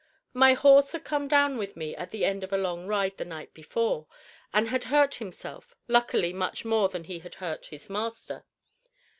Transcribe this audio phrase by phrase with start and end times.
[0.33, 3.23] My horse had come down with me at the end of a long ride the
[3.23, 4.07] night before,
[4.51, 8.43] and had hurt himself, luckily, much more than he had hurt his master.